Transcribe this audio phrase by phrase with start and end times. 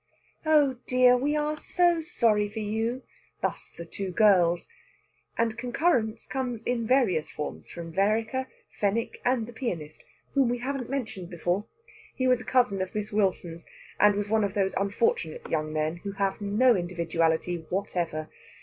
[0.47, 1.15] "Oh dear!
[1.15, 3.03] we are so sorry for you!"
[3.43, 4.67] Thus the two girls.
[5.37, 10.03] And concurrence comes in various forms from Vereker, Fenwick, and the pianist,
[10.33, 11.65] whom we haven't mentioned before.
[12.15, 13.67] He was a cousin of Miss Wilson's,
[13.99, 18.27] and was one of those unfortunate young men who have no individuality whatever.